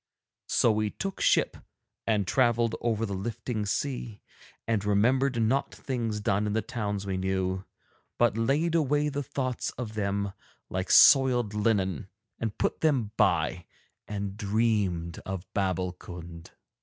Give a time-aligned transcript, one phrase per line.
[0.47, 1.57] So we took ship
[2.07, 4.23] and travelled over the lifting sea,
[4.67, 7.65] and remembered not things done in the towns we knew,
[8.17, 10.33] but laid away the thoughts of them
[10.71, 12.07] like soiled linen
[12.39, 13.67] and put them by,
[14.07, 16.49] and dreamed of Babbulkund.